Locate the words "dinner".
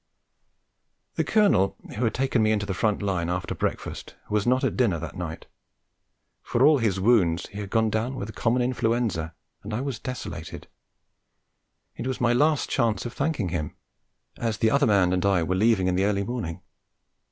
4.75-4.97